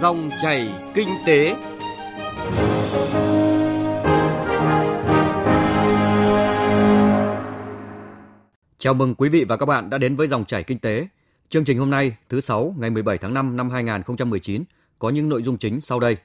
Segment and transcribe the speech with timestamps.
[0.00, 1.56] Dòng chảy kinh tế.
[8.78, 11.08] Chào mừng quý vị và các bạn đã đến với dòng chảy kinh tế.
[11.48, 14.64] Chương trình hôm nay, thứ sáu, ngày 17 tháng 5 năm 2019
[14.98, 16.16] có những nội dung chính sau đây.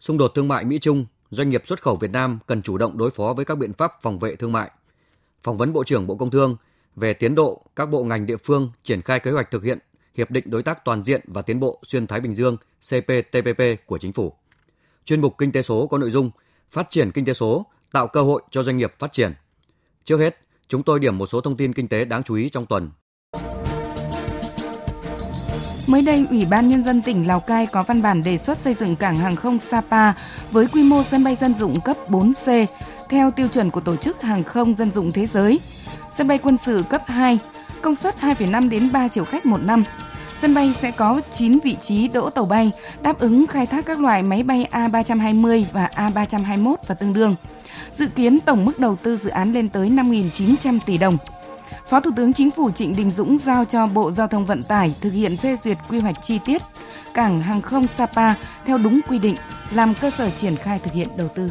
[0.00, 2.98] Xung đột thương mại Mỹ Trung, doanh nghiệp xuất khẩu Việt Nam cần chủ động
[2.98, 4.70] đối phó với các biện pháp phòng vệ thương mại.
[5.42, 6.56] Phỏng vấn Bộ trưởng Bộ Công Thương
[6.96, 9.78] về tiến độ các bộ ngành địa phương triển khai kế hoạch thực hiện
[10.16, 13.98] Hiệp định Đối tác Toàn diện và Tiến bộ Xuyên Thái Bình Dương CPTPP của
[13.98, 14.32] Chính phủ.
[15.04, 16.30] Chuyên mục Kinh tế số có nội dung
[16.70, 19.32] Phát triển kinh tế số, tạo cơ hội cho doanh nghiệp phát triển.
[20.04, 20.38] Trước hết,
[20.68, 22.90] chúng tôi điểm một số thông tin kinh tế đáng chú ý trong tuần.
[25.86, 28.74] Mới đây, Ủy ban Nhân dân tỉnh Lào Cai có văn bản đề xuất xây
[28.74, 30.12] dựng cảng hàng không Sapa
[30.50, 32.66] với quy mô sân bay dân dụng cấp 4C
[33.08, 35.60] theo tiêu chuẩn của Tổ chức Hàng không Dân dụng Thế giới.
[36.12, 37.38] Sân bay quân sự cấp 2,
[37.82, 39.82] công suất 2,5 đến 3 triệu khách một năm.
[40.44, 44.00] Sân bay sẽ có 9 vị trí đỗ tàu bay, đáp ứng khai thác các
[44.00, 47.34] loại máy bay A320 và A321 và tương đương.
[47.94, 51.16] Dự kiến tổng mức đầu tư dự án lên tới 5.900 tỷ đồng.
[51.88, 54.94] Phó Thủ tướng Chính phủ Trịnh Đình Dũng giao cho Bộ Giao thông Vận tải
[55.00, 56.62] thực hiện phê duyệt quy hoạch chi tiết
[57.14, 58.34] cảng hàng không Sapa
[58.66, 59.36] theo đúng quy định,
[59.70, 61.50] làm cơ sở triển khai thực hiện đầu tư.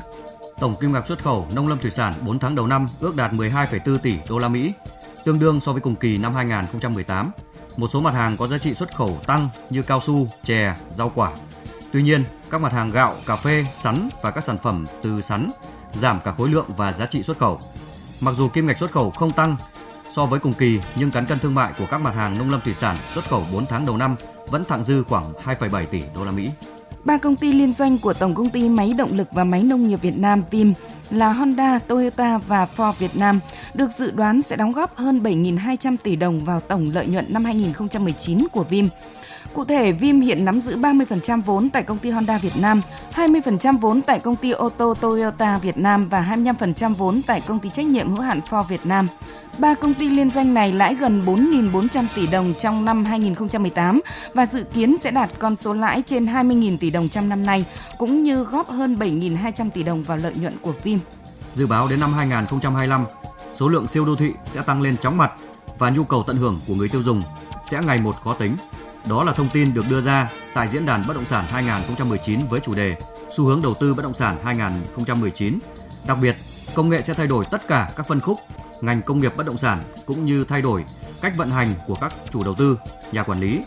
[0.60, 3.32] Tổng kim ngạch xuất khẩu nông lâm thủy sản 4 tháng đầu năm ước đạt
[3.32, 4.74] 12,4 tỷ đô la Mỹ,
[5.26, 7.32] tương đương so với cùng kỳ năm 2018.
[7.78, 11.12] Một số mặt hàng có giá trị xuất khẩu tăng như cao su, chè, rau
[11.16, 11.32] quả.
[11.92, 15.48] Tuy nhiên, các mặt hàng gạo, cà phê, sắn và các sản phẩm từ sắn
[15.94, 17.60] giảm cả khối lượng và giá trị xuất khẩu.
[18.22, 19.56] Mặc dù kim ngạch xuất khẩu không tăng
[20.16, 22.62] so với cùng kỳ nhưng cán cân thương mại của các mặt hàng nông lâm
[22.62, 24.16] thủy sản xuất khẩu 4 tháng đầu năm
[24.48, 26.50] vẫn thặng dư khoảng 2,7 tỷ đô la Mỹ.
[27.06, 29.88] Ba công ty liên doanh của Tổng công ty Máy động lực và Máy nông
[29.88, 30.74] nghiệp Việt Nam VIM
[31.10, 33.40] là Honda, Toyota và Ford Việt Nam
[33.74, 37.46] được dự đoán sẽ đóng góp hơn 7.200 tỷ đồng vào tổng lợi nhuận năm
[37.46, 38.88] 2019 của VIM.
[39.56, 42.82] Cụ thể, Vim hiện nắm giữ 30% vốn tại công ty Honda Việt Nam,
[43.16, 47.60] 20% vốn tại công ty ô tô Toyota Việt Nam và 25% vốn tại công
[47.60, 49.08] ty trách nhiệm hữu hạn Ford Việt Nam.
[49.58, 54.02] Ba công ty liên doanh này lãi gần 4.400 tỷ đồng trong năm 2018
[54.34, 57.66] và dự kiến sẽ đạt con số lãi trên 20.000 tỷ đồng trong năm nay,
[57.98, 61.00] cũng như góp hơn 7.200 tỷ đồng vào lợi nhuận của Vim.
[61.54, 63.06] Dự báo đến năm 2025,
[63.54, 65.32] số lượng siêu đô thị sẽ tăng lên chóng mặt
[65.80, 67.24] và nhu cầu tận hưởng của người tiêu dùng
[67.70, 68.56] sẽ ngày một khó tính.
[69.10, 72.60] Đó là thông tin được đưa ra tại diễn đàn bất động sản 2019 với
[72.60, 72.96] chủ đề
[73.36, 75.60] Xu hướng đầu tư bất động sản 2019.
[76.08, 76.36] Đặc biệt,
[76.76, 78.38] công nghệ sẽ thay đổi tất cả các phân khúc
[78.82, 80.86] ngành công nghiệp bất động sản cũng như thay đổi
[81.22, 82.78] cách vận hành của các chủ đầu tư,
[83.12, 83.62] nhà quản lý.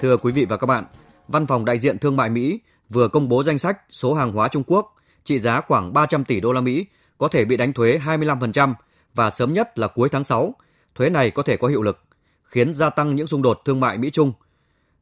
[0.00, 0.84] Thưa quý vị và các bạn,
[1.32, 4.48] Văn phòng đại diện thương mại Mỹ vừa công bố danh sách số hàng hóa
[4.48, 4.94] Trung Quốc
[5.24, 6.86] trị giá khoảng 300 tỷ đô la Mỹ
[7.18, 8.74] có thể bị đánh thuế 25%
[9.14, 10.54] và sớm nhất là cuối tháng 6
[11.00, 11.98] thuế này có thể có hiệu lực,
[12.44, 14.32] khiến gia tăng những xung đột thương mại Mỹ-Trung.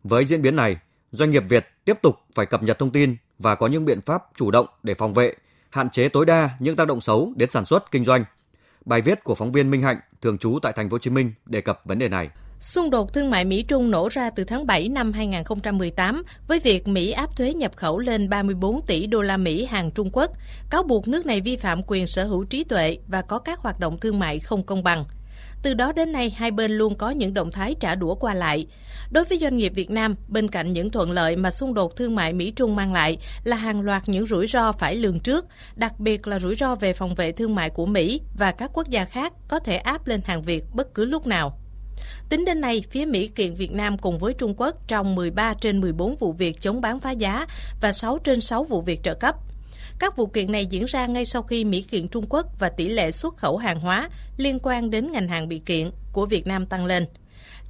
[0.05, 0.77] Với diễn biến này,
[1.13, 4.23] doanh nghiệp Việt tiếp tục phải cập nhật thông tin và có những biện pháp
[4.37, 5.35] chủ động để phòng vệ,
[5.71, 8.25] hạn chế tối đa những tác động xấu đến sản xuất kinh doanh.
[8.85, 11.33] Bài viết của phóng viên Minh Hạnh thường trú tại thành phố Hồ Chí Minh
[11.47, 12.29] đề cập vấn đề này.
[12.61, 17.11] Xung đột thương mại Mỹ-Trung nổ ra từ tháng 7 năm 2018 với việc Mỹ
[17.11, 20.31] áp thuế nhập khẩu lên 34 tỷ đô la Mỹ hàng Trung Quốc,
[20.71, 23.81] cáo buộc nước này vi phạm quyền sở hữu trí tuệ và có các hoạt
[23.81, 25.05] động thương mại không công bằng.
[25.63, 28.67] Từ đó đến nay, hai bên luôn có những động thái trả đũa qua lại.
[29.11, 32.15] Đối với doanh nghiệp Việt Nam, bên cạnh những thuận lợi mà xung đột thương
[32.15, 35.47] mại Mỹ-Trung mang lại là hàng loạt những rủi ro phải lường trước,
[35.77, 38.89] đặc biệt là rủi ro về phòng vệ thương mại của Mỹ và các quốc
[38.89, 41.59] gia khác có thể áp lên hàng Việt bất cứ lúc nào.
[42.29, 45.81] Tính đến nay, phía Mỹ kiện Việt Nam cùng với Trung Quốc trong 13 trên
[45.81, 47.47] 14 vụ việc chống bán phá giá
[47.81, 49.37] và 6 trên 6 vụ việc trợ cấp.
[49.99, 52.89] Các vụ kiện này diễn ra ngay sau khi Mỹ kiện Trung Quốc và tỷ
[52.89, 56.67] lệ xuất khẩu hàng hóa liên quan đến ngành hàng bị kiện của Việt Nam
[56.67, 57.07] tăng lên.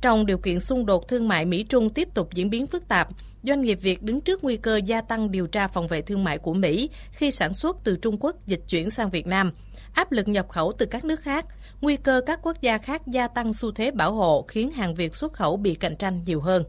[0.01, 3.09] Trong điều kiện xung đột thương mại Mỹ-Trung tiếp tục diễn biến phức tạp,
[3.43, 6.39] doanh nghiệp Việt đứng trước nguy cơ gia tăng điều tra phòng vệ thương mại
[6.39, 9.53] của Mỹ khi sản xuất từ Trung Quốc dịch chuyển sang Việt Nam,
[9.93, 11.47] áp lực nhập khẩu từ các nước khác,
[11.81, 15.15] nguy cơ các quốc gia khác gia tăng xu thế bảo hộ khiến hàng Việt
[15.15, 16.65] xuất khẩu bị cạnh tranh nhiều hơn.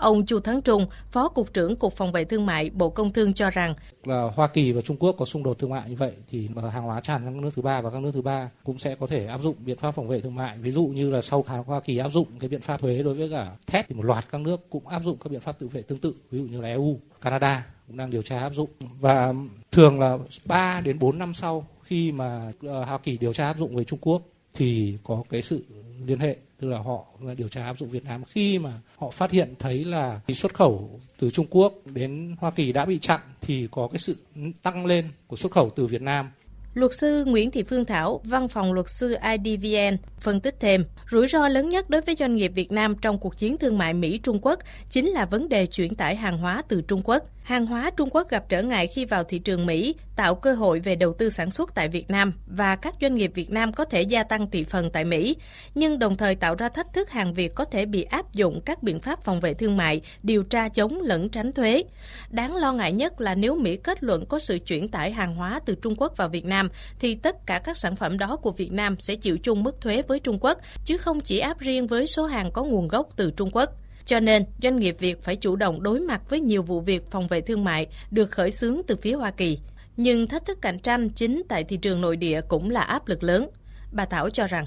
[0.00, 3.34] Ông Chu Thắng Trung, Phó Cục trưởng Cục Phòng vệ Thương mại Bộ Công Thương
[3.34, 3.74] cho rằng
[4.04, 6.82] là Hoa Kỳ và Trung Quốc có xung đột thương mại như vậy thì hàng
[6.82, 9.06] hóa tràn sang các nước thứ ba và các nước thứ ba cũng sẽ có
[9.06, 10.58] thể áp dụng biện pháp phòng vệ thương mại.
[10.58, 13.30] Ví dụ như là sau Hoa Kỳ áp dụng cái biện pháp thuế đối với
[13.30, 15.82] cả thép thì một loạt các nước cũng áp dụng các biện pháp tự vệ
[15.82, 18.70] tương tự, ví dụ như là EU, Canada cũng đang điều tra áp dụng
[19.00, 19.34] và
[19.72, 23.56] thường là 3 đến 4 năm sau khi mà ờ, Hoa Kỳ điều tra áp
[23.58, 24.22] dụng với Trung Quốc
[24.54, 25.64] thì có cái sự
[26.06, 27.04] liên hệ tức là họ
[27.36, 31.00] điều tra áp dụng Việt Nam khi mà họ phát hiện thấy là xuất khẩu
[31.18, 34.16] từ Trung Quốc đến Hoa Kỳ đã bị chặn thì có cái sự
[34.62, 36.30] tăng lên của xuất khẩu từ Việt Nam.
[36.74, 41.28] Luật sư Nguyễn Thị Phương Thảo, văn phòng luật sư IDVN, phân tích thêm, rủi
[41.28, 44.38] ro lớn nhất đối với doanh nghiệp Việt Nam trong cuộc chiến thương mại Mỹ-Trung
[44.42, 44.58] Quốc
[44.90, 47.24] chính là vấn đề chuyển tải hàng hóa từ Trung Quốc.
[47.42, 50.80] Hàng hóa Trung Quốc gặp trở ngại khi vào thị trường Mỹ, tạo cơ hội
[50.80, 53.84] về đầu tư sản xuất tại Việt Nam và các doanh nghiệp Việt Nam có
[53.84, 55.36] thể gia tăng thị phần tại Mỹ,
[55.74, 58.82] nhưng đồng thời tạo ra thách thức hàng Việt có thể bị áp dụng các
[58.82, 61.82] biện pháp phòng vệ thương mại, điều tra chống lẫn tránh thuế.
[62.30, 65.60] Đáng lo ngại nhất là nếu Mỹ kết luận có sự chuyển tải hàng hóa
[65.66, 68.72] từ Trung Quốc vào Việt Nam, thì tất cả các sản phẩm đó của Việt
[68.72, 72.06] Nam sẽ chịu chung mức thuế với Trung Quốc, chứ không chỉ áp riêng với
[72.06, 73.70] số hàng có nguồn gốc từ Trung Quốc.
[74.10, 77.28] Cho nên, doanh nghiệp Việt phải chủ động đối mặt với nhiều vụ việc phòng
[77.28, 79.58] vệ thương mại được khởi xướng từ phía Hoa Kỳ.
[79.96, 83.22] Nhưng thách thức cạnh tranh chính tại thị trường nội địa cũng là áp lực
[83.22, 83.50] lớn.
[83.92, 84.66] Bà Thảo cho rằng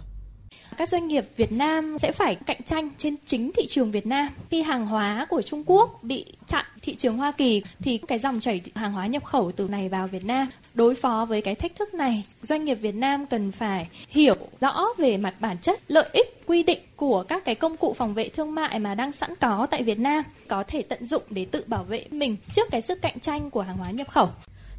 [0.78, 4.28] các doanh nghiệp Việt Nam sẽ phải cạnh tranh trên chính thị trường Việt Nam.
[4.50, 8.40] Khi hàng hóa của Trung Quốc bị chặn thị trường Hoa Kỳ thì cái dòng
[8.40, 11.76] chảy hàng hóa nhập khẩu từ này vào Việt Nam đối phó với cái thách
[11.76, 16.10] thức này, doanh nghiệp Việt Nam cần phải hiểu rõ về mặt bản chất, lợi
[16.14, 19.36] ích, quy định của các cái công cụ phòng vệ thương mại mà đang sẵn
[19.42, 22.82] có tại Việt Nam, có thể tận dụng để tự bảo vệ mình trước cái
[22.82, 24.30] sức cạnh tranh của hàng hóa nhập khẩu.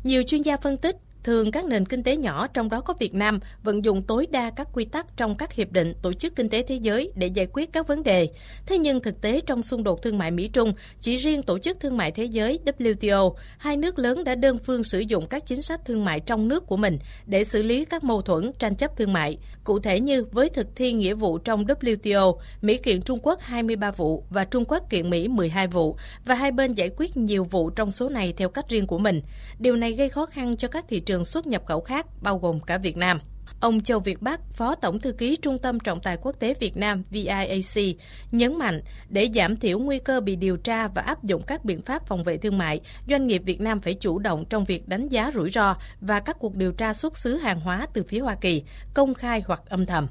[0.04, 3.14] Nhiều chuyên gia phân tích Thường các nền kinh tế nhỏ trong đó có Việt
[3.14, 6.48] Nam vận dụng tối đa các quy tắc trong các hiệp định tổ chức kinh
[6.48, 8.28] tế thế giới để giải quyết các vấn đề.
[8.66, 11.80] Thế nhưng thực tế trong xung đột thương mại Mỹ Trung, chỉ riêng tổ chức
[11.80, 15.62] thương mại thế giới WTO, hai nước lớn đã đơn phương sử dụng các chính
[15.62, 18.96] sách thương mại trong nước của mình để xử lý các mâu thuẫn tranh chấp
[18.96, 19.38] thương mại.
[19.64, 23.90] Cụ thể như với thực thi nghĩa vụ trong WTO, Mỹ kiện Trung Quốc 23
[23.90, 27.70] vụ và Trung Quốc kiện Mỹ 12 vụ và hai bên giải quyết nhiều vụ
[27.70, 29.20] trong số này theo cách riêng của mình.
[29.58, 32.38] Điều này gây khó khăn cho các thị trường trường xuất nhập khẩu khác, bao
[32.38, 33.20] gồm cả Việt Nam.
[33.60, 36.76] Ông Châu Việt Bắc, Phó Tổng Thư ký Trung tâm Trọng tài Quốc tế Việt
[36.76, 37.96] Nam VIAC,
[38.32, 41.82] nhấn mạnh để giảm thiểu nguy cơ bị điều tra và áp dụng các biện
[41.82, 45.08] pháp phòng vệ thương mại, doanh nghiệp Việt Nam phải chủ động trong việc đánh
[45.08, 48.34] giá rủi ro và các cuộc điều tra xuất xứ hàng hóa từ phía Hoa
[48.40, 48.62] Kỳ,
[48.94, 50.08] công khai hoặc âm thầm.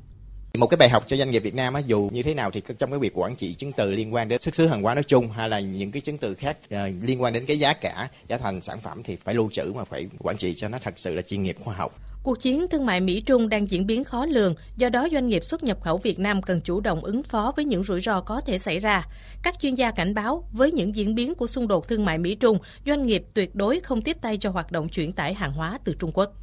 [0.58, 2.62] Một cái bài học cho doanh nghiệp Việt Nam á, dù như thế nào thì
[2.80, 5.04] trong cái việc quản trị chứng từ liên quan đến xuất xứ hàng hóa nói
[5.04, 8.08] chung hay là những cái chứng từ khác uh, liên quan đến cái giá cả,
[8.28, 10.94] giá thành sản phẩm thì phải lưu trữ mà phải quản trị cho nó thật
[10.98, 11.96] sự là chuyên nghiệp khoa học.
[12.24, 15.64] Cuộc chiến thương mại Mỹ-Trung đang diễn biến khó lường, do đó doanh nghiệp xuất
[15.64, 18.58] nhập khẩu Việt Nam cần chủ động ứng phó với những rủi ro có thể
[18.58, 19.08] xảy ra.
[19.44, 22.60] Các chuyên gia cảnh báo, với những diễn biến của xung đột thương mại Mỹ-Trung,
[22.86, 25.96] doanh nghiệp tuyệt đối không tiếp tay cho hoạt động chuyển tải hàng hóa từ
[26.00, 26.34] Trung Quốc.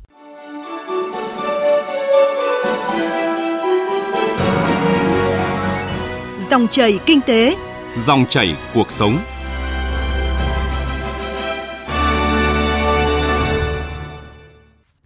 [6.51, 7.57] Dòng chảy kinh tế,
[7.97, 9.19] dòng chảy cuộc sống.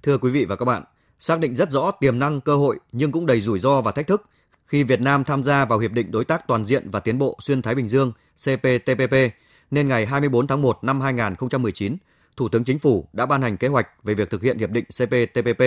[0.03, 0.83] Thưa quý vị và các bạn,
[1.19, 4.07] xác định rất rõ tiềm năng cơ hội nhưng cũng đầy rủi ro và thách
[4.07, 4.23] thức
[4.67, 7.39] khi Việt Nam tham gia vào hiệp định đối tác toàn diện và tiến bộ
[7.41, 8.13] xuyên Thái Bình Dương
[8.45, 9.15] CPTPP
[9.71, 11.97] nên ngày 24 tháng 1 năm 2019,
[12.37, 14.85] Thủ tướng Chính phủ đã ban hành kế hoạch về việc thực hiện hiệp định
[14.85, 15.63] CPTPP,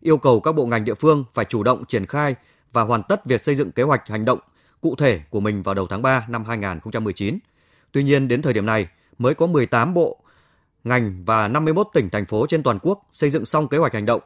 [0.00, 2.34] yêu cầu các bộ ngành địa phương phải chủ động triển khai
[2.72, 4.38] và hoàn tất việc xây dựng kế hoạch hành động
[4.80, 7.38] cụ thể của mình vào đầu tháng 3 năm 2019.
[7.92, 8.88] Tuy nhiên đến thời điểm này
[9.18, 10.20] mới có 18 bộ,
[10.84, 14.06] ngành và 51 tỉnh thành phố trên toàn quốc xây dựng xong kế hoạch hành
[14.06, 14.22] động.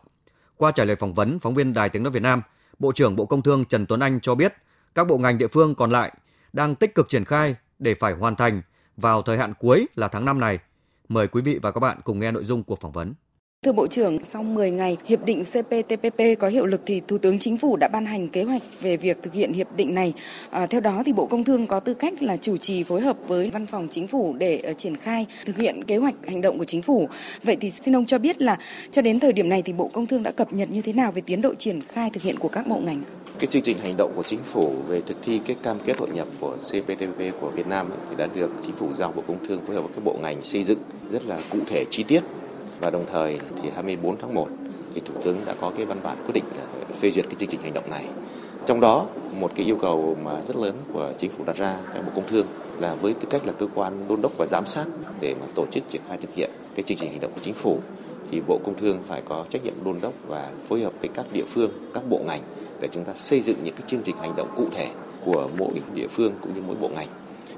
[0.56, 2.42] Qua trả lời phỏng vấn phóng viên Đài Tiếng nói Việt Nam,
[2.78, 4.54] Bộ trưởng Bộ Công Thương Trần Tuấn Anh cho biết
[4.94, 6.12] các bộ ngành địa phương còn lại
[6.52, 8.62] đang tích cực triển khai để phải hoàn thành
[8.96, 10.58] vào thời hạn cuối là tháng 5 này.
[11.08, 13.14] Mời quý vị và các bạn cùng nghe nội dung cuộc phỏng vấn.
[13.64, 17.38] Thưa Bộ trưởng, sau 10 ngày hiệp định CPTPP có hiệu lực thì Thủ tướng
[17.38, 20.12] Chính phủ đã ban hành kế hoạch về việc thực hiện hiệp định này.
[20.50, 23.16] À, theo đó thì Bộ Công Thương có tư cách là chủ trì phối hợp
[23.26, 26.58] với Văn phòng Chính phủ để uh, triển khai thực hiện kế hoạch hành động
[26.58, 27.08] của Chính phủ.
[27.42, 28.58] Vậy thì xin ông cho biết là
[28.90, 31.12] cho đến thời điểm này thì Bộ Công Thương đã cập nhật như thế nào
[31.12, 33.02] về tiến độ triển khai thực hiện của các bộ ngành?
[33.38, 36.08] Cái chương trình hành động của Chính phủ về thực thi cái cam kết hội
[36.14, 39.60] nhập của CPTPP của Việt Nam thì đã được Chính phủ giao Bộ Công Thương
[39.66, 40.78] phối hợp với các bộ ngành xây dựng
[41.10, 42.20] rất là cụ thể chi tiết
[42.80, 44.48] và đồng thời thì 24 tháng 1
[44.94, 47.48] thì Thủ tướng đã có cái văn bản quyết định ờ, phê duyệt cái chương
[47.48, 48.04] trình hành động này.
[48.66, 49.06] Trong đó
[49.40, 52.28] một cái yêu cầu mà rất lớn của chính phủ đặt ra cho Bộ Công
[52.28, 52.46] Thương
[52.78, 54.84] là với tư cách là cơ quan đôn đốc và giám sát
[55.20, 57.54] để mà tổ chức triển khai thực hiện cái chương trình hành động của chính
[57.54, 57.78] phủ
[58.30, 61.26] thì Bộ Công Thương phải có trách nhiệm đôn đốc và phối hợp với các
[61.32, 62.42] địa phương, các bộ ngành
[62.80, 64.88] để chúng ta xây dựng những cái chương trình hành động cụ thể
[65.24, 67.08] của mỗi địa phương cũng như mỗi bộ ngành.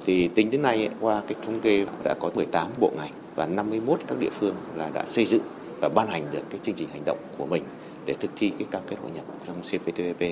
[0.07, 4.01] Thì tính đến nay qua cái thống kê đã có 18 bộ ngành và 51
[4.07, 5.43] các địa phương là đã xây dựng
[5.81, 7.63] và ban hành được cái chương trình hành động của mình
[8.07, 10.25] để thực thi cái cam kết hội nhập trong CPTPP.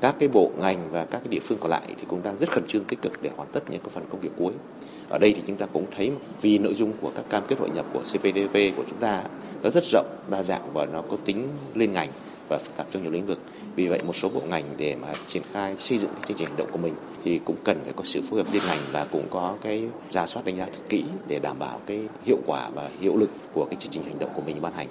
[0.00, 2.52] Các cái bộ ngành và các cái địa phương còn lại thì cũng đang rất
[2.52, 4.52] khẩn trương tích cực để hoàn tất những cái phần công việc cuối.
[5.08, 6.10] Ở đây thì chúng ta cũng thấy
[6.40, 9.22] vì nội dung của các cam kết hội nhập của CPTPP của chúng ta
[9.62, 12.10] nó rất rộng, đa dạng và nó có tính liên ngành
[12.48, 13.38] và phức tạp trong nhiều lĩnh vực.
[13.78, 16.48] Vì vậy, một số bộ ngành để mà triển khai, xây dựng cái chương trình
[16.48, 16.94] hành động của mình
[17.24, 20.26] thì cũng cần phải có sự phối hợp liên ngành và cũng có cái ra
[20.26, 23.66] soát đánh giá thật kỹ để đảm bảo cái hiệu quả và hiệu lực của
[23.70, 24.86] cái chương trình hành động của mình ban hành.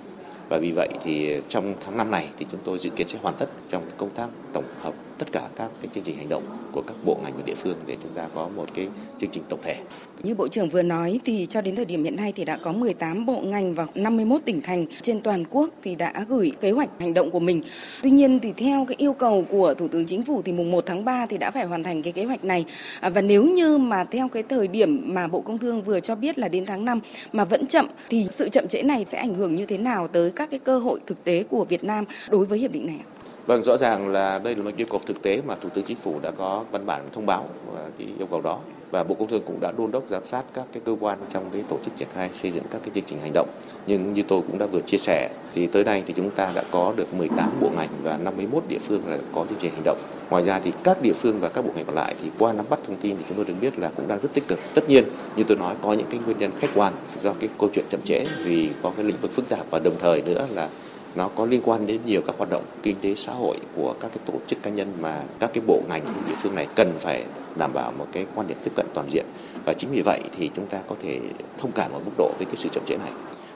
[0.50, 3.36] Và vì vậy thì trong tháng năm này thì chúng tôi dự kiến sẽ hoàn
[3.40, 6.82] tất trong công tác tổng hợp tất cả các cái chương trình hành động của
[6.82, 8.88] các bộ ngành và địa phương để chúng ta có một cái
[9.22, 9.76] chương trình tổng thể.
[10.24, 12.72] Như Bộ trưởng vừa nói thì cho đến thời điểm hiện nay thì đã có
[12.72, 16.90] 18 bộ ngành và 51 tỉnh thành trên toàn quốc thì đã gửi kế hoạch
[17.00, 17.62] hành động của mình.
[18.04, 20.86] Tuy nhiên thì theo cái yêu cầu của Thủ tướng Chính phủ thì mùng 1
[20.86, 22.66] tháng 3 thì đã phải hoàn thành cái kế hoạch này.
[23.00, 26.16] À, và nếu như mà theo cái thời điểm mà Bộ Công Thương vừa cho
[26.16, 27.00] biết là đến tháng 5
[27.34, 30.32] mà vẫn chậm thì sự chậm trễ này sẽ ảnh hưởng như thế nào tới
[30.32, 33.00] các cái cơ hội thực tế của Việt Nam đối với hiệp định này?
[33.48, 35.98] Vâng, rõ ràng là đây là một yêu cầu thực tế mà Thủ tướng Chính
[35.98, 38.60] phủ đã có văn bản thông báo à, cái yêu cầu đó
[38.92, 41.44] và Bộ Công Thương cũng đã đôn đốc giám sát các cái cơ quan trong
[41.52, 43.48] cái tổ chức triển khai xây dựng các cái chương trình hành động.
[43.88, 46.64] Nhưng như tôi cũng đã vừa chia sẻ thì tới nay thì chúng ta đã
[46.72, 49.98] có được 18 bộ ngành và 51 địa phương là có chương trình hành động.
[50.30, 52.66] Ngoài ra thì các địa phương và các bộ ngành còn lại thì qua nắm
[52.70, 54.60] bắt thông tin thì chúng tôi được biết là cũng đang rất tích cực.
[54.74, 55.04] Tất nhiên
[55.36, 58.02] như tôi nói có những cái nguyên nhân khách quan do cái câu chuyện chậm
[58.04, 60.70] trễ vì có cái lĩnh vực phức tạp và đồng thời nữa là
[61.18, 64.08] nó có liên quan đến nhiều các hoạt động kinh tế xã hội của các
[64.08, 67.24] cái tổ chức cá nhân mà các cái bộ ngành địa phương này cần phải
[67.56, 69.26] đảm bảo một cái quan điểm tiếp cận toàn diện.
[69.66, 71.20] Và chính vì vậy thì chúng ta có thể
[71.58, 73.12] thông cảm ở mức độ với cái sự chậm trễ này.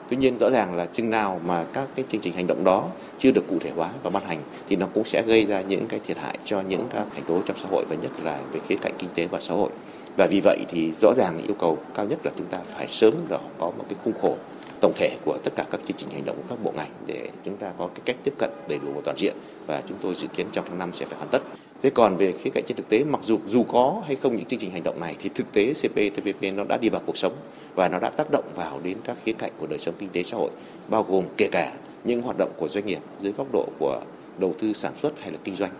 [0.08, 2.84] Tuy nhiên rõ ràng là chừng nào mà các cái chương trình hành động đó
[3.18, 4.38] chưa được cụ thể hóa và ban hành
[4.68, 7.40] thì nó cũng sẽ gây ra những cái thiệt hại cho những các thành tố
[7.44, 9.70] trong xã hội và nhất là về khía cạnh kinh tế và xã hội.
[10.16, 13.14] Và vì vậy thì rõ ràng yêu cầu cao nhất là chúng ta phải sớm
[13.28, 14.36] đó có một cái khung khổ
[14.82, 17.28] tổng thể của tất cả các chương trình hành động của các bộ ngành để
[17.44, 19.34] chúng ta có cái cách tiếp cận đầy đủ và toàn diện
[19.66, 21.42] và chúng tôi dự kiến trong tháng năm sẽ phải hoàn tất.
[21.82, 24.44] Thế còn về khía cạnh trên thực tế, mặc dù dù có hay không những
[24.44, 27.32] chương trình hành động này, thì thực tế CPTPP nó đã đi vào cuộc sống
[27.74, 30.22] và nó đã tác động vào đến các khía cạnh của đời sống kinh tế
[30.22, 30.50] xã hội,
[30.88, 31.72] bao gồm kể cả
[32.04, 34.00] những hoạt động của doanh nghiệp dưới góc độ của
[34.38, 35.70] đầu tư, sản xuất hay là kinh doanh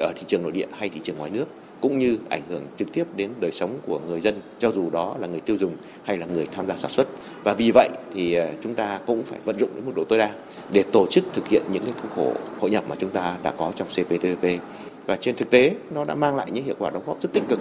[0.00, 1.46] ở thị trường nội địa hay thị trường ngoài nước
[1.84, 5.14] cũng như ảnh hưởng trực tiếp đến đời sống của người dân, cho dù đó
[5.18, 7.08] là người tiêu dùng hay là người tham gia sản xuất.
[7.42, 10.18] Và vì vậy thì à, chúng ta cũng phải vận dụng đến mức độ tối
[10.18, 10.30] đa
[10.72, 13.52] để tổ chức thực hiện những cái khuôn khổ hội nhập mà chúng ta đã
[13.56, 14.44] có trong CPTPP
[15.06, 17.42] và trên thực tế, nó đã mang lại những hiệu quả đóng góp rất tích
[17.48, 17.58] cực.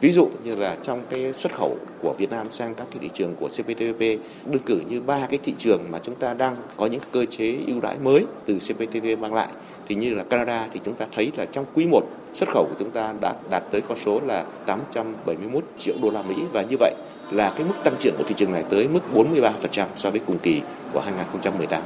[0.00, 3.10] Ví dụ như là trong cái xuất khẩu của Việt Nam sang các cái thị
[3.14, 4.00] trường của CPTPP
[4.46, 7.58] đơn cử như ba cái thị trường mà chúng ta đang có những cơ chế
[7.66, 9.48] ưu đãi mới từ CPTPP mang lại.
[9.88, 12.02] Thì như là Canada thì chúng ta thấy là trong quý 1
[12.34, 16.22] xuất khẩu của chúng ta đã đạt tới con số là 871 triệu đô la
[16.22, 16.94] Mỹ và như vậy
[17.30, 20.38] là cái mức tăng trưởng của thị trường này tới mức 43% so với cùng
[20.38, 20.60] kỳ
[20.92, 21.82] của 2018.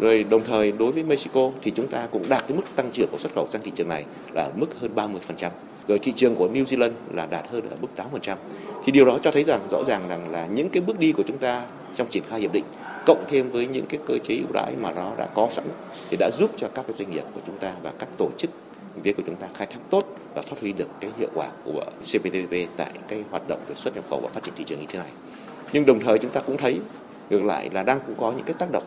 [0.00, 3.08] Rồi đồng thời đối với Mexico thì chúng ta cũng đạt cái mức tăng trưởng
[3.10, 5.50] của xuất khẩu sang thị trường này là mức hơn 30%.
[5.88, 8.36] Rồi thị trường của New Zealand là đạt hơn ở mức 8%.
[8.84, 11.22] Thì điều đó cho thấy rằng, rõ ràng rằng là những cái bước đi của
[11.26, 11.62] chúng ta
[11.96, 12.64] trong triển khai hiệp định,
[13.06, 15.64] cộng thêm với những cái cơ chế ưu đãi mà nó đã có sẵn,
[16.10, 18.50] thì đã giúp cho các cái doanh nghiệp của chúng ta và các tổ chức
[19.02, 21.84] kinh của chúng ta khai thác tốt và phát huy được cái hiệu quả của
[22.00, 24.86] CPTPP tại cái hoạt động về xuất nhập khẩu và phát triển thị trường như
[24.88, 25.10] thế này.
[25.72, 26.80] Nhưng đồng thời chúng ta cũng thấy,
[27.30, 28.84] ngược lại là đang cũng có những cái tác động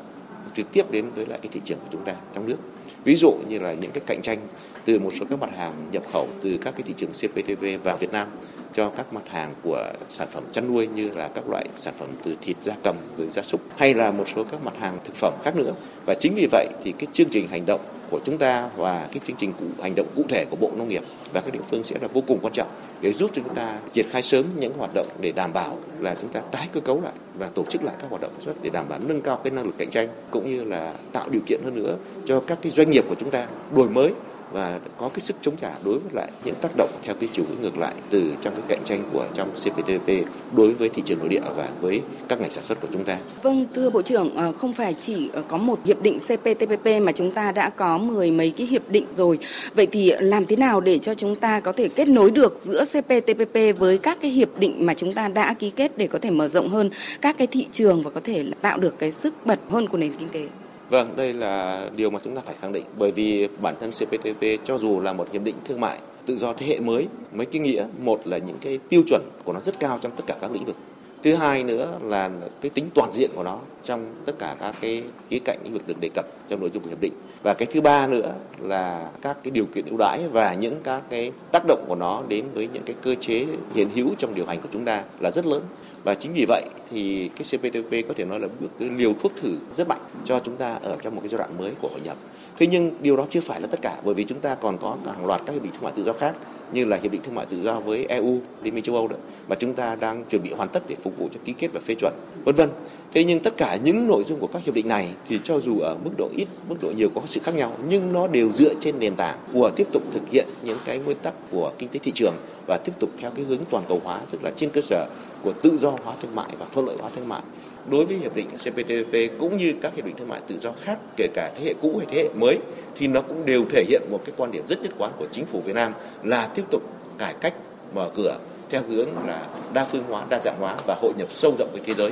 [0.53, 2.57] trực tiếp đến với lại cái thị trường của chúng ta trong nước.
[3.03, 4.39] Ví dụ như là những cái cạnh tranh
[4.85, 7.97] từ một số các mặt hàng nhập khẩu từ các cái thị trường CPTPP vào
[7.97, 8.27] Việt Nam
[8.75, 12.10] cho các mặt hàng của sản phẩm chăn nuôi như là các loại sản phẩm
[12.24, 15.15] từ thịt gia cầm rồi gia súc hay là một số các mặt hàng thực
[15.15, 15.74] phẩm khác nữa.
[16.05, 19.20] Và chính vì vậy thì cái chương trình hành động của chúng ta và cái
[19.20, 21.03] chương trình cụ, hành động cụ thể của Bộ Nông nghiệp
[21.34, 22.67] và các địa phương sẽ là vô cùng quan trọng
[23.01, 26.15] để giúp cho chúng ta triển khai sớm những hoạt động để đảm bảo là
[26.22, 28.53] chúng ta tái cơ cấu lại và tổ chức lại các hoạt động sản xuất
[28.62, 31.41] để đảm bảo nâng cao cái năng lực cạnh tranh cũng như là tạo điều
[31.46, 34.12] kiện hơn nữa cho các cái doanh nghiệp của chúng ta đổi mới
[34.51, 37.45] và có cái sức chống trả đối với lại những tác động theo cái chiều
[37.49, 40.09] hướng ngược lại từ trong cái cạnh tranh của trong CPTPP
[40.55, 43.17] đối với thị trường nội địa và với các ngành sản xuất của chúng ta.
[43.41, 47.11] Vâng, thưa Bộ trưởng, ờ, không phải chỉ ờ, có một hiệp định CPTPP mà
[47.11, 49.39] chúng ta đã có mười mấy cái hiệp định rồi.
[49.75, 52.83] Vậy thì làm thế nào để cho chúng ta có thể kết nối được giữa
[52.83, 56.29] CPTPP với các cái hiệp định mà chúng ta đã ký kết để có thể
[56.29, 56.89] mở rộng hơn
[57.21, 60.11] các cái thị trường và có thể tạo được cái sức bật hơn của nền
[60.19, 60.64] kinh tế?
[60.89, 64.65] Vâng, đây là điều mà chúng ta phải khẳng định bởi vì bản thân CPTPP
[64.65, 67.60] cho dù là một hiệp định thương mại tự do thế hệ mới, mấy cái
[67.62, 70.51] nghĩa một là những cái tiêu chuẩn của nó rất cao trong tất cả các
[70.51, 70.75] lĩnh vực.
[71.24, 72.30] Thứ hai nữa là
[72.62, 75.88] cái tính toàn diện của nó trong tất cả các cái khía cạnh lĩnh vực
[75.88, 77.13] được đề cập trong nội dung của hiệp định.
[77.44, 81.01] Và cái thứ ba nữa là các cái điều kiện ưu đãi và những các
[81.10, 84.46] cái tác động của nó đến với những cái cơ chế hiện hữu trong điều
[84.46, 85.62] hành của chúng ta là rất lớn
[86.05, 89.57] và chính vì vậy thì cái CPTPP có thể nói là bước liều thuốc thử
[89.71, 92.17] rất mạnh cho chúng ta ở trong một cái giai đoạn mới của hội nhập.
[92.57, 94.97] Thế nhưng điều đó chưa phải là tất cả bởi vì chúng ta còn có
[95.05, 96.35] hàng loạt các hiệp định thương mại tự do khác
[96.71, 99.15] như là hiệp định thương mại tự do với EU, Liên minh châu Âu đó
[99.47, 101.79] mà chúng ta đang chuẩn bị hoàn tất để phục vụ cho ký kết và
[101.79, 102.13] phê chuẩn,
[102.45, 102.69] vân vân.
[103.13, 105.79] Thế nhưng tất cả những nội dung của các hiệp định này thì cho dù
[105.79, 108.74] ở mức độ ít, mức độ nhiều có sự khác nhau nhưng nó đều dựa
[108.79, 112.00] trên nền tảng của tiếp tục thực hiện những cái nguyên tắc của kinh tế
[112.03, 112.33] thị trường
[112.67, 115.07] và tiếp tục theo cái hướng toàn cầu hóa tức là trên cơ sở
[115.43, 117.41] của tự do hóa thương mại và thuận lợi hóa thương mại
[117.89, 121.00] đối với hiệp định CPTPP cũng như các hiệp định thương mại tự do khác
[121.18, 122.58] kể cả thế hệ cũ hay thế hệ mới
[122.96, 125.46] thì nó cũng đều thể hiện một cái quan điểm rất nhất quán của chính
[125.46, 126.82] phủ Việt Nam là tiếp tục
[127.18, 127.54] cải cách
[127.94, 128.38] mở cửa
[128.70, 131.82] theo hướng là đa phương hóa, đa dạng hóa và hội nhập sâu rộng với
[131.86, 132.12] thế giới.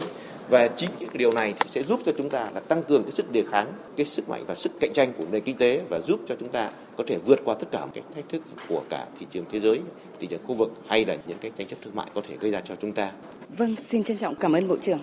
[0.49, 3.11] Và chính những điều này thì sẽ giúp cho chúng ta là tăng cường cái
[3.11, 6.01] sức đề kháng, cái sức mạnh và sức cạnh tranh của nền kinh tế và
[6.01, 9.07] giúp cho chúng ta có thể vượt qua tất cả các thách thức của cả
[9.19, 9.79] thị trường thế giới,
[10.19, 12.51] thị trường khu vực hay là những cái tranh chấp thương mại có thể gây
[12.51, 13.11] ra cho chúng ta.
[13.57, 14.99] Vâng, xin trân trọng cảm ơn Bộ trưởng.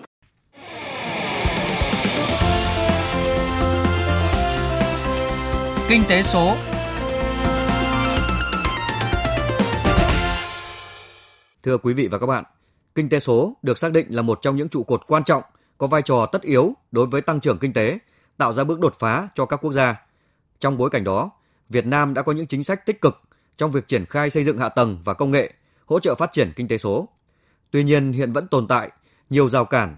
[5.90, 6.56] Kinh tế số
[11.62, 12.44] Thưa quý vị và các bạn,
[12.94, 15.42] kinh tế số được xác định là một trong những trụ cột quan trọng
[15.78, 17.98] có vai trò tất yếu đối với tăng trưởng kinh tế,
[18.36, 20.02] tạo ra bước đột phá cho các quốc gia.
[20.60, 21.30] Trong bối cảnh đó,
[21.68, 23.20] Việt Nam đã có những chính sách tích cực
[23.56, 25.52] trong việc triển khai xây dựng hạ tầng và công nghệ,
[25.86, 27.08] hỗ trợ phát triển kinh tế số.
[27.70, 28.90] Tuy nhiên, hiện vẫn tồn tại
[29.30, 29.96] nhiều rào cản,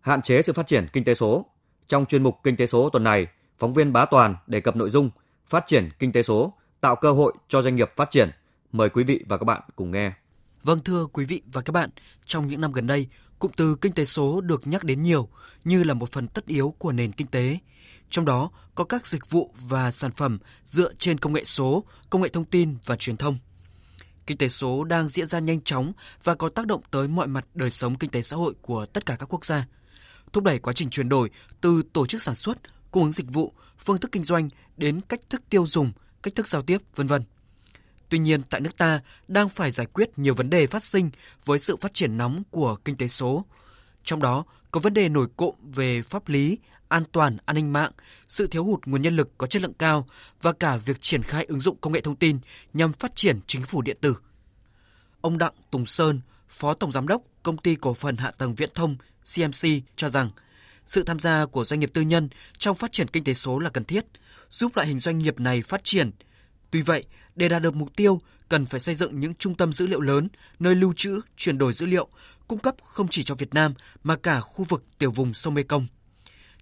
[0.00, 1.46] hạn chế sự phát triển kinh tế số.
[1.88, 3.26] Trong chuyên mục Kinh tế số tuần này,
[3.58, 5.10] phóng viên Bá Toàn đề cập nội dung
[5.46, 8.30] phát triển kinh tế số, tạo cơ hội cho doanh nghiệp phát triển.
[8.72, 10.12] Mời quý vị và các bạn cùng nghe.
[10.62, 11.90] Vâng thưa quý vị và các bạn,
[12.26, 13.06] trong những năm gần đây,
[13.38, 15.28] cụm từ kinh tế số được nhắc đến nhiều
[15.64, 17.58] như là một phần tất yếu của nền kinh tế.
[18.10, 22.22] Trong đó có các dịch vụ và sản phẩm dựa trên công nghệ số, công
[22.22, 23.38] nghệ thông tin và truyền thông.
[24.26, 25.92] Kinh tế số đang diễn ra nhanh chóng
[26.24, 29.06] và có tác động tới mọi mặt đời sống kinh tế xã hội của tất
[29.06, 29.66] cả các quốc gia,
[30.32, 32.58] thúc đẩy quá trình chuyển đổi từ tổ chức sản xuất,
[32.90, 35.92] cung ứng dịch vụ, phương thức kinh doanh đến cách thức tiêu dùng,
[36.22, 37.22] cách thức giao tiếp, vân vân.
[38.08, 41.10] Tuy nhiên, tại nước ta đang phải giải quyết nhiều vấn đề phát sinh
[41.44, 43.44] với sự phát triển nóng của kinh tế số.
[44.04, 47.92] Trong đó có vấn đề nổi cộm về pháp lý, an toàn, an ninh mạng,
[48.28, 50.06] sự thiếu hụt nguồn nhân lực có chất lượng cao
[50.42, 52.38] và cả việc triển khai ứng dụng công nghệ thông tin
[52.74, 54.16] nhằm phát triển chính phủ điện tử.
[55.20, 58.70] Ông Đặng Tùng Sơn, Phó Tổng Giám đốc Công ty Cổ phần Hạ tầng Viễn
[58.74, 58.96] thông
[59.34, 60.30] CMC cho rằng
[60.88, 62.28] sự tham gia của doanh nghiệp tư nhân
[62.58, 64.04] trong phát triển kinh tế số là cần thiết,
[64.50, 66.10] giúp loại hình doanh nghiệp này phát triển.
[66.70, 67.04] Tuy vậy,
[67.36, 70.28] để đạt được mục tiêu, cần phải xây dựng những trung tâm dữ liệu lớn,
[70.58, 72.08] nơi lưu trữ, chuyển đổi dữ liệu,
[72.48, 75.86] cung cấp không chỉ cho Việt Nam mà cả khu vực tiểu vùng sông Mekong.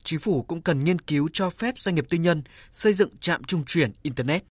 [0.05, 3.45] Chính phủ cũng cần nghiên cứu cho phép doanh nghiệp tư nhân xây dựng trạm
[3.45, 4.45] trung chuyển Internet.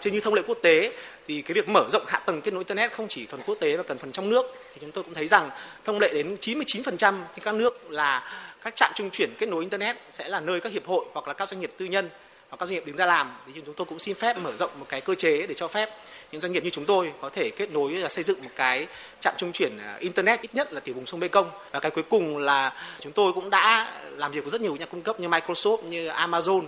[0.00, 0.92] Trên như thông lệ quốc tế
[1.28, 3.76] thì cái việc mở rộng hạ tầng kết nối internet không chỉ phần quốc tế
[3.76, 4.46] mà cần phần trong nước.
[4.74, 5.50] Thì chúng tôi cũng thấy rằng
[5.84, 8.32] thông lệ đến 99% thì các nước là
[8.64, 11.34] các trạm trung chuyển kết nối internet sẽ là nơi các hiệp hội hoặc là
[11.34, 12.10] các doanh nghiệp tư nhân
[12.48, 13.32] hoặc các doanh nghiệp đứng ra làm.
[13.46, 15.88] Thì chúng tôi cũng xin phép mở rộng một cái cơ chế để cho phép
[16.32, 18.86] những doanh nghiệp như chúng tôi có thể kết nối và xây dựng một cái
[19.20, 21.50] trạm trung chuyển à, internet ít nhất là tiểu vùng sông Mekong.
[21.72, 24.86] Và cái cuối cùng là chúng tôi cũng đã làm việc với rất nhiều nhà
[24.86, 26.62] cung cấp như Microsoft, như Amazon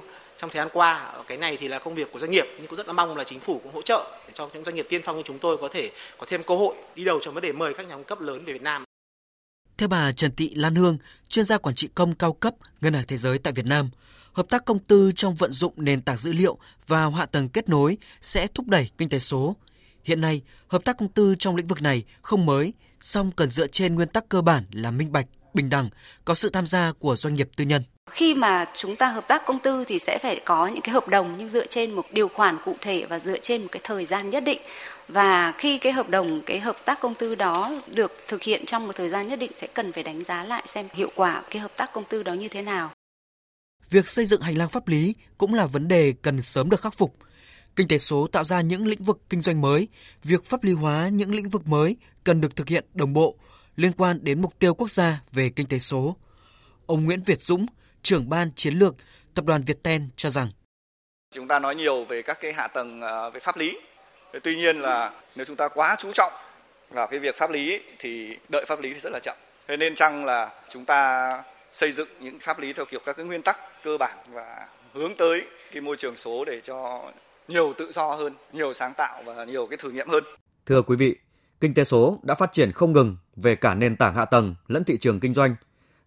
[0.44, 2.76] trong thời gian qua cái này thì là công việc của doanh nghiệp nhưng cũng
[2.76, 5.00] rất là mong là chính phủ cũng hỗ trợ để cho những doanh nghiệp tiên
[5.04, 7.52] phong như chúng tôi có thể có thêm cơ hội đi đầu trong vấn đề
[7.52, 8.84] mời các nhà cung cấp lớn về Việt Nam.
[9.78, 13.04] Theo bà Trần Thị Lan Hương, chuyên gia quản trị công cao cấp Ngân hàng
[13.08, 13.90] Thế giới tại Việt Nam,
[14.32, 17.68] hợp tác công tư trong vận dụng nền tảng dữ liệu và hạ tầng kết
[17.68, 19.56] nối sẽ thúc đẩy kinh tế số.
[20.04, 23.66] Hiện nay, hợp tác công tư trong lĩnh vực này không mới, song cần dựa
[23.66, 25.88] trên nguyên tắc cơ bản là minh bạch, bình đẳng,
[26.24, 27.82] có sự tham gia của doanh nghiệp tư nhân.
[28.10, 31.08] Khi mà chúng ta hợp tác công tư thì sẽ phải có những cái hợp
[31.08, 34.04] đồng nhưng dựa trên một điều khoản cụ thể và dựa trên một cái thời
[34.04, 34.60] gian nhất định.
[35.08, 38.86] Và khi cái hợp đồng, cái hợp tác công tư đó được thực hiện trong
[38.86, 41.62] một thời gian nhất định sẽ cần phải đánh giá lại xem hiệu quả cái
[41.62, 42.90] hợp tác công tư đó như thế nào.
[43.90, 46.94] Việc xây dựng hành lang pháp lý cũng là vấn đề cần sớm được khắc
[46.94, 47.16] phục.
[47.76, 49.88] Kinh tế số tạo ra những lĩnh vực kinh doanh mới,
[50.22, 53.36] việc pháp lý hóa những lĩnh vực mới cần được thực hiện đồng bộ
[53.76, 56.16] liên quan đến mục tiêu quốc gia về kinh tế số.
[56.86, 57.66] Ông Nguyễn Việt Dũng,
[58.04, 58.94] trưởng ban chiến lược
[59.34, 60.48] tập đoàn Viettel cho rằng
[61.34, 63.78] chúng ta nói nhiều về các cái hạ tầng ờ, về pháp lý.
[64.42, 66.32] Tuy nhiên là nếu chúng ta quá chú trọng
[66.90, 69.36] vào cái việc pháp lý thì đợi pháp lý thì rất là chậm.
[69.68, 73.26] Thế nên chăng là chúng ta xây dựng những pháp lý theo kiểu các cái
[73.26, 77.02] nguyên tắc cơ bản và hướng tới cái môi trường số để cho
[77.48, 80.24] nhiều tự do hơn, nhiều sáng tạo và nhiều cái thử nghiệm hơn.
[80.66, 81.16] Thưa quý vị,
[81.60, 84.84] kinh tế số đã phát triển không ngừng về cả nền tảng hạ tầng lẫn
[84.84, 85.56] thị trường kinh doanh.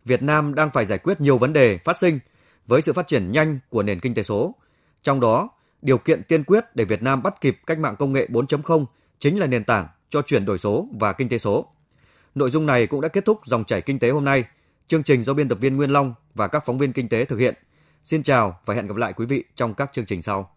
[0.08, 2.20] Việt Nam đang phải giải quyết nhiều vấn đề phát sinh
[2.68, 4.56] với sự phát triển nhanh của nền kinh tế số.
[5.02, 5.50] Trong đó,
[5.82, 8.86] điều kiện tiên quyết để Việt Nam bắt kịp cách mạng công nghệ 4.0
[9.20, 11.66] chính là nền tảng cho chuyển đổi số và kinh tế số.
[12.36, 14.44] Nội dung này cũng đã kết thúc dòng chảy kinh tế hôm nay.
[14.88, 17.40] Chương trình do biên tập viên Nguyên Long và các phóng viên kinh tế thực
[17.40, 17.56] hiện.
[18.04, 20.52] Xin chào và hẹn gặp lại quý vị trong các chương trình sau.